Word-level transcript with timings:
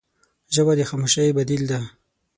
ژبه 0.53 0.73
د 0.75 0.81
خاموشۍ 0.89 1.29
بدیل 1.37 1.63
ده 1.71 1.79